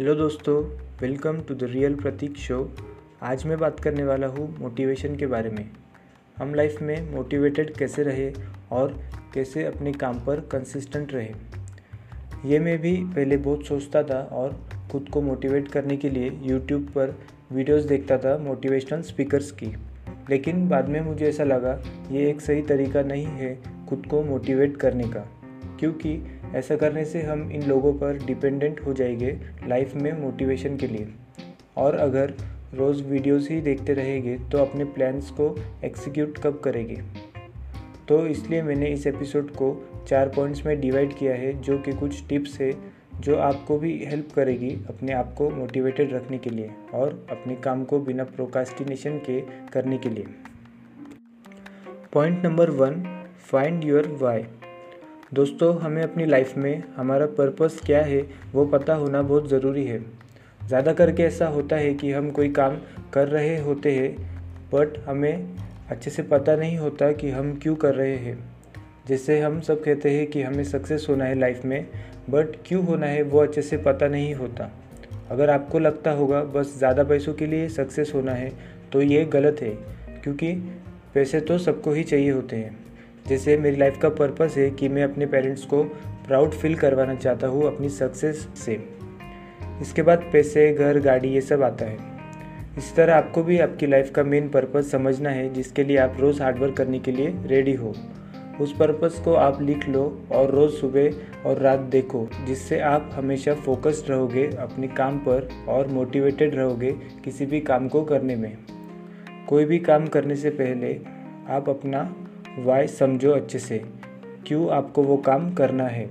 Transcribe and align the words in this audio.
Hello 0.00 0.14
दोस्तों 0.14 0.64
welcome 1.02 1.40
to 1.40 1.54
the 1.54 1.62
real 1.62 1.94
Prateek 1.94 2.36
show 2.36 2.72
आज 3.22 3.44
मैं 3.46 3.58
बात 3.58 3.80
करने 3.80 4.04
वाला 4.04 4.26
हूँ 4.26 4.58
मोटिवेशन 4.58 5.16
के 5.16 5.26
बारे 5.26 5.50
में। 5.50 5.70
हम 6.36 6.54
लाइफ 6.54 6.82
में 6.82 7.14
मोटिवेटेड 7.14 7.76
कैसे 7.76 8.02
रहे 8.02 8.32
और 8.72 9.02
कैसे 9.34 9.64
अपने 9.64 9.92
काम 9.92 10.20
पर 10.20 10.40
कंसिस्टेंट 10.40 11.12
रहे। 11.12 11.32
ये 12.44 12.58
मैं 12.58 12.78
भी 12.78 12.96
पहले 12.96 13.36
बहुत 13.36 13.66
सोचता 13.66 14.02
था 14.02 14.20
और 14.32 14.68
खुद 14.92 15.08
को 15.08 15.22
मोटिवेट 15.22 15.68
करने 15.68 15.96
के 15.96 16.10
लिए 16.10 16.40
यूट्यूब 16.42 16.82
पर 16.82 17.14
वीडियोस 17.52 17.84
देखता 17.84 18.18
था 18.18 18.38
मोटिवेशनल 18.38 19.02
स्पीकर्स 19.02 19.52
की। 19.52 19.76
लेकिन 20.30 20.68
बाद 20.68 20.88
में 20.88 21.00
मुझे 21.00 21.26
ऐसा 21.26 21.44
लगा, 21.44 21.82
ये 22.10 22.30
एक 22.30 22.40
सही 22.40 22.62
तरीका 22.62 23.02
नहीं 23.02 23.26
है 23.26 23.58
खुद 23.88 24.06
को 24.06 24.22
मोटिवेट 24.22 24.76
करने 24.76 25.04
का। 25.04 25.28
क्योंकि 25.80 26.39
ऐसा 26.54 26.76
करने 26.76 27.04
से 27.04 27.22
हम 27.22 27.50
इन 27.52 27.62
लोगों 27.62 27.92
पर 27.92 28.26
डिपेंडेंट 28.26 28.80
हो 28.86 28.92
जाएँगे 28.92 29.38
लाइफ 29.66 29.94
में 29.94 30.20
मोटिवेशन 30.20 30.76
के 30.76 30.86
लिए। 30.86 31.08
और 31.76 31.94
अगर 31.94 32.34
रोज़ 32.74 33.02
वीडियोस 33.02 33.50
ही 33.50 33.60
देखते 33.60 33.92
रहेंगे 33.92 34.38
तो 34.38 34.58
अपने 34.58 34.84
प्लान्स 34.84 35.30
को 35.30 35.60
एक्सिक्यूट 35.84 36.38
कब 36.38 36.60
करेंगे? 36.64 37.02
तो 38.08 38.26
इसलिए 38.26 38.62
मैंने 38.62 38.86
इस 38.86 39.06
एपिसोड 39.06 39.50
को 39.50 39.88
चार 40.08 40.28
पॉइंट्स 40.28 40.66
में 40.66 40.80
डिवाइड 40.80 41.16
किया 41.16 41.34
है, 41.34 41.62
जो 41.62 41.78
कि 41.78 41.92
कुछ 41.92 42.28
टिप्स 42.28 42.60
है, 42.60 42.74
जो 43.20 43.36
आपको 43.36 43.78
भी 43.78 44.04
हेल्प 44.04 44.28
करेगी 44.34 44.70
अपने 44.88 45.12
आप 45.12 45.34
को 45.34 45.50
मोटिवेटेड 45.50 46.12
रखने 46.12 46.38
के 46.38 46.50
लिए 46.50 46.70
और 46.94 47.26
अपने 47.30 47.54
काम 47.54 47.84
को 47.84 48.00
बिना 48.00 48.24
प्रोकास्टिनेशन 48.24 49.18
के 49.18 49.40
करने 49.72 49.98
के 49.98 50.08
लिए। 50.08 50.26
Point 52.12 52.46
number 52.46 52.70
one 52.70 53.24
find 53.38 53.84
your 53.84 54.18
why 54.22 54.44
दोस्तों, 55.32 55.74
हमें 55.80 56.02
अपनी 56.02 56.24
लाइफ 56.26 56.56
में 56.56 56.82
हमारा 56.96 57.26
पर्पस 57.28 57.78
क्या 57.86 58.00
है, 58.02 58.20
वो 58.52 58.64
पता 58.66 58.94
होना 58.94 59.20
बहुत 59.22 59.48
ज़रूरी 59.48 59.84
है। 59.86 59.98
ज़्यादा 60.60 60.92
करके 60.92 61.22
ऐसा 61.22 61.46
होता 61.48 61.76
है 61.76 61.92
कि 61.94 62.10
हम 62.12 62.30
कोई 62.30 62.48
काम 62.48 62.76
कर 63.12 63.28
रहे 63.28 63.56
होते 63.58 63.92
हैं 63.92 64.10
बट 64.72 64.98
हमें 65.06 65.56
अच्छे 65.90 66.10
से 66.10 66.22
पता 66.24 66.56
नहीं 66.56 66.78
होता 66.78 67.12
कि 67.12 67.30
हम 67.30 67.54
क्यों 67.62 67.76
कर 67.76 67.94
रहे 67.94 68.16
हैं। 68.16 68.36
जैसे 69.08 69.40
हम 69.40 69.60
सब 69.60 69.82
कहते 69.84 70.10
हैं 70.10 70.26
कि 70.26 70.42
हमें 70.42 70.64
सक्सेस 70.64 71.06
होना 71.10 71.24
है 71.24 71.38
लाइफ 71.38 71.64
में 71.64 71.86
बट 72.30 72.56
क्यों 72.66 72.84
होना 72.86 73.06
है, 73.06 73.22
वो 73.22 73.40
अच्छे 73.40 73.62
से 73.62 73.76
पता 73.78 74.08
नहीं 74.08 74.34
होता। 74.34 74.70
अगर 75.30 75.50
आपको 75.50 75.78
लगता 75.78 76.10
होगा, 76.10 76.42
बस 76.44 76.76
ज़्यादा 76.78 77.04
पैसों 77.04 77.34
के 77.34 77.46
लिए 77.46 77.68
सक्सेस 77.68 78.12
होना 78.14 78.32
है 78.32 78.52
तो 78.92 79.02
ये 79.02 79.24
गलत 79.24 79.62
है, 79.62 79.74
क्योंकि 80.22 80.52
पैसे 81.14 81.40
तो 81.40 81.58
सबको 81.60 81.92
ही 81.92 82.04
चाहिए 82.04 82.30
होते 82.30 82.56
हैं। 82.56 82.78
जैसे 83.28 83.56
मेरी 83.56 83.76
लाइफ 83.76 83.98
का 84.02 84.08
पर्पस 84.08 84.54
है 84.56 84.70
कि 84.70 84.88
मैं 84.88 85.04
अपने 85.04 85.26
पेरेंट्स 85.26 85.64
को 85.64 85.82
प्राउड 86.26 86.50
फील 86.50 86.74
करवाना 86.74 87.14
चाहता 87.14 87.46
हूँ 87.46 87.66
अपनी 87.66 87.88
सक्सेस 87.88 88.48
से। 88.56 88.88
इसके 89.80 90.02
बाद 90.02 90.30
पैसे, 90.32 90.72
घर, 90.72 91.00
गाड़ी, 91.00 91.28
ये 91.28 91.40
सब 91.40 91.62
आता 91.62 91.84
है। 91.84 91.98
इस 92.78 92.96
तरह 92.96 93.14
आपको 93.14 93.42
भी 93.42 93.58
आपकी 93.58 93.86
लाइफ 93.86 94.10
का 94.10 94.22
मेन 94.22 94.48
पर्पस 94.48 94.90
समझना 94.90 95.30
है, 95.30 95.54
जिसके 95.54 95.84
लिए 95.84 95.96
आप 95.96 96.16
रोज़ 96.20 96.42
हार्डवर्क 96.42 96.76
करने 96.76 96.98
के 96.98 97.12
लिए 97.12 97.34
रेडी 97.46 97.74
हो। 97.74 97.94
उस 98.60 98.72
पर्पस 98.72 99.22
को 99.24 99.34
आप 99.34 99.62
लिख 99.62 99.88
लो 99.88 100.22
और 100.32 100.50
रोज़ 100.50 100.72
सुबह 100.72 101.10
और 101.46 101.58
रात 101.58 101.78
देखो, 101.78 102.28
जिससे 102.46 102.80
आप 102.80 103.10
हमेशा 103.12 103.54
फोकस्ड 103.54 104.10
रहोगे, 104.10 104.46
अपने 104.46 104.88
काम 104.88 105.18
पर 105.18 105.48
और 105.68 105.86
मोटिवेटेड 105.86 106.54
रहोगे 106.54 106.92
किसी 107.24 107.46
भी 107.46 107.60
काम 107.60 107.88
को 107.88 108.02
करने 108.02 108.36
में। 108.36 108.58
कोई 109.48 109.64
भी 109.64 109.78
काम 109.78 110.06
करने 110.06 110.36
से 110.36 110.50
पहले 110.50 111.00
आप 111.48 111.68
अपना 111.68 112.16
वाई 112.58 112.86
समझो 112.86 113.30
अच्छे 113.30 113.58
से। 113.58 113.84
क्यों 114.46 114.70
आपको 114.70 115.02
वो 115.02 115.16
काम 115.16 115.54
करना 115.54 115.84
है? 115.84 116.10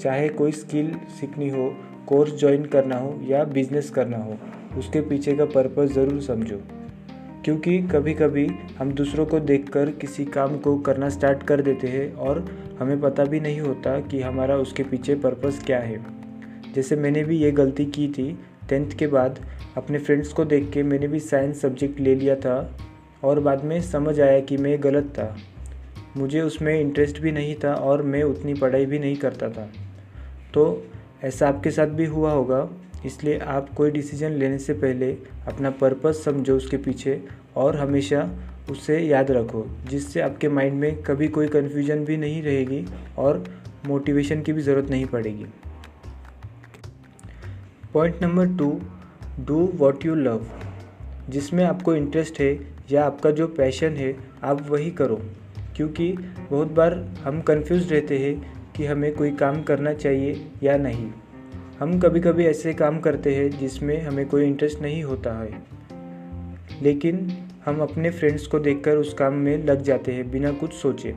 चाहे 0.00 0.28
कोई 0.28 0.52
स्किल 0.52 0.94
सीखनी 1.20 1.48
हो, 1.48 1.76
कोर्स 2.06 2.38
ज्वाइन 2.40 2.64
करना 2.64 2.96
हो 2.96 3.20
या 3.22 3.44
बिज़नेस 3.44 3.90
करना 3.90 4.16
हो, 4.16 4.38
उसके 4.78 5.00
पीछे 5.00 5.36
का 5.36 5.44
पर्पस 5.44 5.92
ज़रूर 5.92 6.20
समझो। 6.20 6.60
क्योंकि 7.44 7.82
कभी 7.82 8.14
कभी 8.14 8.50
हम 8.78 8.92
दूसरों 8.92 9.26
को 9.26 9.40
देखकर 9.40 9.90
किसी 9.90 10.24
काम 10.24 10.58
को 10.58 10.78
करना 10.78 11.08
स्टार्ट 11.08 11.42
कर 11.42 11.62
देते 11.62 11.88
हैं 11.88 12.14
और 12.14 12.58
हमें 12.80 13.00
पता 13.00 13.24
भी 13.24 13.40
नहीं 13.40 13.60
होता 13.60 14.00
कि 14.00 14.20
हमारा 14.20 14.56
उसके 14.56 14.82
पीछे 14.82 15.14
पर्पस 15.14 15.62
क्या 15.66 15.78
है। 15.78 16.04
जैसे 16.74 16.96
मैंने 16.96 17.24
भी 17.24 17.36
ये 17.36 17.50
गलती 17.50 17.84
की 17.84 18.08
थी, 18.08 18.38
टेंथ 18.68 18.90
के 18.90 19.06
बाद 19.06 19.38
अपने 19.76 19.98
फ्रेंड्स 19.98 20.32
को 20.32 20.44
देख 20.44 20.70
के 20.70 20.82
मैंने 20.82 21.08
भी 21.08 21.20
साइंस 21.20 21.62
सब्जेक्ट 21.62 22.00
ले 22.00 22.14
लिया 22.14 22.36
था 22.36 22.76
और 23.24 23.40
बाद 23.40 23.64
में 23.64 23.80
समझ 23.80 24.20
आया 24.20 24.40
कि 24.40 24.56
मैं 24.56 24.82
गलत 24.82 25.04
था। 25.04 25.36
मुझे 26.16 26.40
उसमें 26.40 26.78
इंटरेस्ट 26.80 27.20
भी 27.20 27.32
नहीं 27.32 27.54
था 27.64 27.74
और 27.74 28.02
मैं 28.02 28.22
उतनी 28.22 28.54
पढ़ाई 28.54 28.86
भी 28.86 28.98
नहीं 28.98 29.16
करता 29.16 29.48
था। 29.48 29.68
तो 30.54 30.82
ऐसा 31.24 31.48
आपके 31.48 31.70
साथ 31.70 31.86
भी 31.88 32.06
हुआ 32.06 32.32
होगा, 32.32 32.68
इसलिए 33.06 33.38
आप 33.38 33.72
कोई 33.74 33.90
डिसीज़न 33.90 34.32
लेने 34.32 34.58
से 34.58 34.74
पहले 34.74 35.10
अपना 35.48 35.70
पर्पस 35.72 36.22
समझो 36.24 36.56
उसके 36.56 36.76
पीछे 36.76 37.20
और 37.56 37.76
हमेशा 37.76 38.28
उसे 38.70 38.98
याद 38.98 39.30
रखो, 39.30 39.66
जिससे 39.88 40.20
आपके 40.20 40.48
माइंड 40.48 40.78
में 40.80 41.02
कभी 41.02 41.28
कोई 41.28 41.48
कन्फ्यूज़न 41.48 42.04
भी 42.04 42.16
नहीं 42.16 42.42
रहेगी 42.42 42.84
और 43.18 43.44
मोटिवेशन 43.86 44.42
की 44.42 44.52
भी 44.52 44.62
ज़रूरत 44.62 44.90
नहीं 44.90 45.06
पड़ेगी। 45.06 45.46
Point 47.92 48.22
number 48.22 48.56
two 48.58 48.80
do 49.40 49.58
what 49.74 50.04
you 50.06 50.14
love 50.14 50.46
जिसमें 51.28 51.64
आपको 51.64 51.94
इंटरेस्ट 51.94 52.40
है 52.40 52.52
या 52.90 53.04
आपका 53.04 53.30
जो 53.30 53.46
पैशन 53.48 53.96
है, 53.96 54.14
आप 54.42 54.66
वही 54.70 54.90
करो। 54.90 55.20
क्योंकि 55.76 56.12
बहुत 56.50 56.68
बार 56.68 56.94
हम 57.24 57.40
कंफ्यूज 57.40 57.92
रहते 57.92 58.18
हैं 58.18 58.62
कि 58.72 58.86
हमें 58.86 59.14
कोई 59.14 59.30
काम 59.30 59.62
करना 59.62 59.92
चाहिए 59.92 60.46
या 60.62 60.76
नहीं। 60.76 61.10
हम 61.80 62.00
कभी 62.00 62.20
कभी 62.20 62.44
ऐसे 62.44 62.74
काम 62.74 63.00
करते 63.00 63.34
हैं 63.34 63.58
जिसमें 63.58 64.02
हमें 64.02 64.28
कोई 64.28 64.44
इंटरेस्ट 64.44 64.80
नहीं 64.80 65.04
होता 65.04 65.42
है। 65.42 65.62
लेकिन 66.82 67.32
हम 67.64 67.80
अपने 67.80 68.10
फ्रेंड्स 68.10 68.46
को 68.46 68.58
देखकर 68.58 68.96
उस 68.96 69.14
काम 69.14 69.34
में 69.34 69.64
लग 69.64 69.82
जाते 69.82 70.12
हैं 70.12 70.30
बिना 70.30 70.52
कुछ 70.52 70.72
सोचे। 70.72 71.14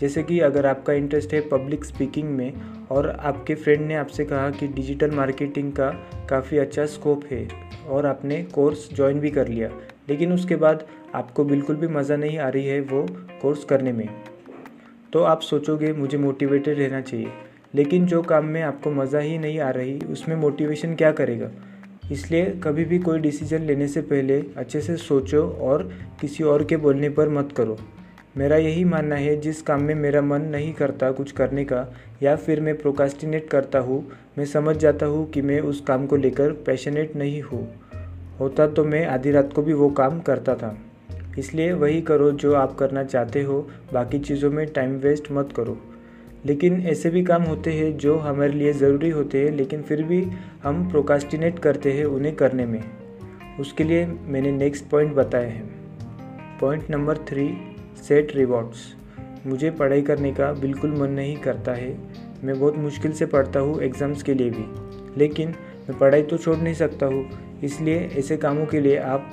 जैसे 0.00 0.22
कि 0.22 0.40
अगर 0.40 0.66
आपका 0.66 0.92
इंटरेस्ट 0.92 1.34
है 1.34 1.40
पब्लिक 1.40 1.84
स्पीकिंग 1.84 2.28
में 2.28 2.52
और 2.90 3.10
आपके 3.10 3.54
फ्रेंड 3.54 3.86
ने 3.86 3.94
आपसे 3.94 4.24
कहा 4.24 4.50
कि 4.50 4.68
डिजिटल 4.68 5.10
मार्केटिंग 5.10 5.72
का 5.72 5.90
काफ़ी 6.30 6.58
अच्छा 6.58 6.86
स्कोप 6.86 7.24
है 7.30 7.48
और 7.88 8.06
आपने 8.06 8.42
कोर्स 8.42 8.88
ज्वाइन 8.94 9.20
भी 9.20 9.30
कर 9.30 9.48
लिया 9.48 9.70
लेकिन 10.08 10.32
उसके 10.32 10.56
बाद 10.56 10.86
आपको 11.14 11.44
बिल्कुल 11.44 11.76
भी 11.76 11.86
मज़ा 11.86 12.16
नहीं 12.16 12.38
आ 12.38 12.48
रही 12.48 12.66
है 12.66 12.80
वो 12.80 13.06
कोर्स 13.42 13.64
करने 13.64 13.92
में। 13.92 14.08
तो 15.12 15.22
आप 15.22 15.40
सोचोगे, 15.40 15.92
मुझे 15.92 16.18
मोटिवेटेड 16.18 16.78
रहना 16.78 17.00
चाहिए। 17.00 17.28
लेकिन 17.74 18.06
जो 18.06 18.22
काम 18.22 18.44
में 18.44 18.62
आपको 18.62 18.90
मज़ा 18.90 19.18
ही 19.18 19.38
नहीं 19.38 19.60
आ 19.60 19.70
रही, 19.70 19.98
उसमें 19.98 20.36
मोटिवेशन 20.36 20.94
क्या 20.94 21.12
करेगा? 21.12 21.50
इसलिए 22.12 22.44
कभी 22.62 22.84
भी 22.84 22.98
कोई 22.98 23.18
डिसीज़न 23.18 23.62
लेने 23.62 23.88
से 23.88 24.00
पहले 24.02 24.44
अच्छे 24.56 24.80
से 24.80 24.96
सोचो 24.96 25.48
और 25.48 25.90
किसी 26.20 26.44
और 26.44 26.64
के 26.64 26.76
बोलने 26.76 27.08
पर 27.08 27.28
मत 27.28 27.52
करो। 27.56 27.78
मेरा 28.36 28.56
यही 28.56 28.84
मानना 28.84 29.14
है, 29.14 29.40
जिस 29.40 29.62
काम 29.62 29.82
में 29.82 29.94
मेरा 29.94 30.22
मन 30.22 30.42
नहीं 30.42 30.72
करता 30.72 31.12
कुछ 31.12 31.32
करने 31.32 31.64
का, 31.64 31.94
या 32.22 32.36
फिर 32.36 32.60
मैं 32.60 32.78
प्रोकास्टिनेट 32.78 33.48
करता 33.48 33.78
हूँ, 33.78 34.12
मैं 34.38 34.44
समझ 34.44 34.76
जाता 34.76 35.06
हूँ 35.06 35.30
कि 35.30 35.42
मैं 35.42 35.60
उस 35.60 35.80
काम 35.80 36.06
को 36.06 36.16
लेकर 36.16 36.52
पैशनेट 36.52 37.16
नहीं 37.16 37.42
हूँ। 37.42 37.81
होता 38.40 38.66
तो 38.66 38.84
मैं 38.84 39.06
आधी 39.06 39.30
रात 39.30 39.52
को 39.52 39.62
भी 39.62 39.72
वो 39.72 39.88
काम 39.90 40.20
करता 40.20 40.54
था। 40.54 40.76
इसलिए 41.38 41.72
वही 41.72 42.00
करो 42.00 42.30
जो 42.32 42.54
आप 42.54 42.74
करना 42.74 43.04
चाहते 43.04 43.42
हो, 43.42 43.68
बाकी 43.92 44.18
चीज़ों 44.18 44.50
में 44.50 44.66
टाइम 44.66 44.96
वेस्ट 44.96 45.30
मत 45.32 45.52
करो। 45.56 45.78
लेकिन 46.46 46.80
ऐसे 46.82 47.10
भी 47.10 47.22
काम 47.24 47.42
होते 47.42 47.72
हैं 47.72 47.96
जो 47.96 48.16
हमारे 48.18 48.52
लिए 48.52 48.72
ज़रूरी 48.72 49.10
होते 49.10 49.44
हैं, 49.44 49.52
लेकिन 49.52 49.82
फिर 49.82 50.02
भी 50.02 50.22
हम 50.62 50.88
प्रोकास्टिनेट 50.90 51.58
करते 51.58 51.92
हैं 51.92 52.04
उन्हें 52.04 52.34
करने 52.36 52.66
में। 52.66 52.82
उसके 53.60 53.84
लिए 53.84 54.06
मैंने 54.06 54.50
नेक्स्ट 54.50 54.84
पॉइंट 54.84 55.14
बताए 55.14 55.48
हैं। 55.48 55.70
Point 56.60 56.90
number 56.90 57.18
three 57.28 57.48
set 58.02 58.36
rewards 58.36 58.94
मुझे 59.46 59.70
पढ़ाई 59.70 60.02
करने 60.02 60.32
का 60.32 60.52
बिल्कुल 60.52 60.90
मन 60.92 61.10
नहीं 61.10 61.36
करता 61.36 61.72
है। 61.72 61.96
मैं 62.44 62.58
बहुत 62.60 62.76
मुश्किल 62.76 63.12
से 63.12 63.26
पढ़ता 63.26 63.60
हूँ 63.60 63.80
एग्ज़ाम्स 63.82 64.22
के 64.22 64.34
लिए 64.34 64.50
भी। 64.50 64.64
लेकिन 65.16 65.54
मैं 65.82 65.98
पढ़ाई 65.98 66.22
तो 66.22 66.38
छोड़ 66.38 66.56
नहीं 66.56 66.74
सकता 66.74 67.06
हूँ, 67.06 67.28
इसलिए 67.64 67.98
ऐसे 68.18 68.36
कामों 68.36 68.66
के 68.66 68.80
लिए 68.80 68.96
आप 68.96 69.30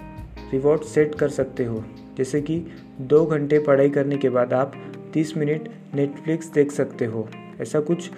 रिवॉर्ड 0.53 0.83
सेट 0.83 1.15
कर 1.15 1.29
सकते 1.29 1.65
हो। 1.65 1.83
जैसे 2.17 2.41
कि 2.41 2.59
दो 3.01 3.25
घंटे 3.25 3.59
पढ़ाई 3.59 3.89
करने 3.89 4.17
के 4.17 4.29
बाद 4.29 4.53
आप 4.53 4.73
30 5.13 5.35
मिनट 5.37 5.69
नेटफ्लिक्स 5.95 6.47
देख 6.47 6.71
सकते 6.71 7.05
हो। 7.05 7.27
ऐसा 7.61 7.79
कुछ 7.81 8.09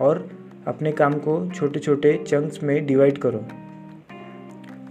और 0.00 0.28
अपने 0.66 0.92
काम 0.92 1.14
को 1.18 1.34
छोटे 1.50 1.80
छोटे 1.80 2.12
चंक्स 2.26 2.62
में 2.62 2.86
डिवाइड 2.86 3.18
करो, 3.18 3.44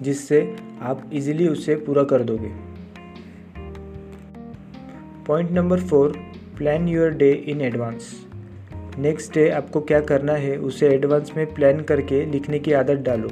जिससे 0.01 0.41
आप 0.81 1.09
इजीली 1.13 1.47
उसे 1.47 1.75
पूरा 1.77 2.03
कर 2.03 2.23
दोगे। 2.23 2.51
Point 5.27 5.51
number 5.51 5.79
four, 5.79 6.17
plan 6.57 6.87
your 6.87 7.11
day 7.11 7.31
in 7.31 7.61
advance. 7.61 8.11
Next 8.99 9.33
day 9.33 9.49
आपको 9.49 9.81
क्या 9.81 9.99
करना 9.99 10.33
है, 10.33 10.57
उसे 10.57 10.87
एडवांस 10.87 11.31
में 11.37 11.53
प्लान 11.53 11.79
करके 11.79 12.25
लिखने 12.25 12.59
की 12.59 12.71
आदत 12.71 12.97
डालो। 12.97 13.29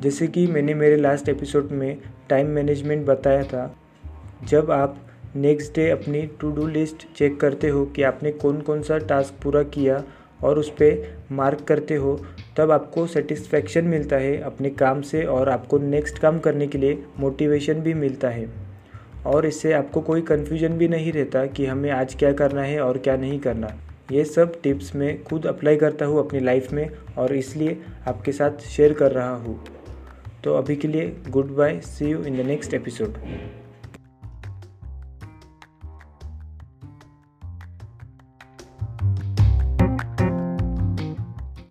जैसे 0.00 0.26
कि 0.26 0.46
मैंने 0.46 0.74
मेरे 0.74 0.96
लास्ट 0.96 1.28
एपिसोड 1.28 1.68
में 1.72 1.98
टाइम 2.28 2.46
मैनेजमेंट 2.46 3.06
बताया 3.06 3.42
था। 3.42 3.76
जब 4.48 4.70
आप 4.70 4.98
नेक्स्ट 5.36 5.74
डे 5.74 5.88
अपनी 5.90 6.22
टू 6.40 6.50
डू 6.50 6.66
लिस्ट 6.66 7.06
चेक 7.16 7.40
करते 7.40 7.68
हो 7.68 7.86
कि 7.86 8.02
आपने 8.02 8.32
कौन 8.32 8.60
कौन 8.60 8.82
सा 8.82 8.98
टास्क 8.98 9.42
पूरा 9.42 9.62
किया 9.62 10.02
और 10.42 10.58
उस 10.58 10.70
पर 10.70 11.18
मार्क 11.32 11.60
करते 11.60 11.94
हो, 11.94 12.20
तब 12.56 12.70
आपको 12.70 13.06
सेटिस्फेक्शन 13.06 13.84
मिलता 13.84 14.16
है 14.16 14.38
अपने 14.38 14.70
काम 14.70 15.00
से 15.02 15.24
और 15.24 15.48
आपको 15.48 15.78
नेक्स्ट 15.78 16.18
काम 16.18 16.38
करने 16.38 16.66
के 16.66 16.78
लिए 16.78 17.02
मोटिवेशन 17.18 17.74
भी 17.74 17.94
मिलता 17.94 18.28
है। 18.28 18.48
और 19.26 19.46
इससे 19.46 19.72
आपको 19.72 20.00
कोई 20.00 20.22
कन्फ्यूज़न 20.22 20.78
भी 20.78 20.88
नहीं 20.88 21.12
रहता 21.12 21.46
कि 21.46 21.66
हमें 21.66 21.90
आज 21.90 22.14
क्या 22.14 22.32
करना 22.32 22.62
है 22.62 22.80
और 22.80 22.98
क्या 22.98 23.16
नहीं 23.16 23.40
करना। 23.40 23.76
ये 24.12 24.24
सब 24.24 24.60
टिप्स 24.62 24.94
मैं 24.96 25.22
खुद 25.24 25.46
अप्लाई 25.46 25.76
करता 25.76 26.04
हूँ 26.04 26.18
अपनी 26.18 26.40
लाइफ 26.40 26.72
में 26.72 26.90
और 27.18 27.34
इसलिए 27.34 27.80
आपके 28.06 28.32
साथ 28.32 28.66
शेयर 28.68 28.92
कर 28.92 29.12
रहा 29.12 29.34
हूँ। 29.36 29.64
तो 30.44 30.54
अभी 30.54 30.76
के 30.76 30.88
लिए 30.88 31.16
goodbye 31.56 31.80
see 31.80 32.10
you 32.10 32.22
in 32.22 32.36
the 32.36 32.46
next 32.46 32.74
episode 32.74 33.14